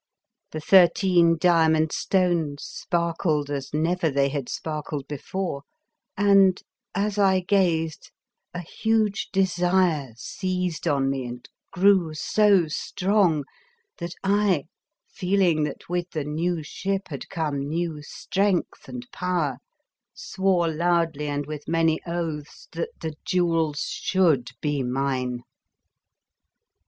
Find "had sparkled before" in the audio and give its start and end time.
4.29-5.61